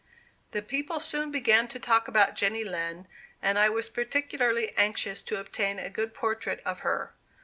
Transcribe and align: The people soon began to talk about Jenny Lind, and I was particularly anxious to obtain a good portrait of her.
The 0.49 0.63
people 0.63 0.99
soon 0.99 1.29
began 1.29 1.67
to 1.67 1.77
talk 1.79 2.07
about 2.07 2.35
Jenny 2.35 2.63
Lind, 2.63 3.07
and 3.39 3.59
I 3.59 3.69
was 3.69 3.87
particularly 3.87 4.75
anxious 4.75 5.21
to 5.21 5.39
obtain 5.39 5.77
a 5.77 5.91
good 5.91 6.15
portrait 6.15 6.59
of 6.65 6.79
her. 6.79 7.13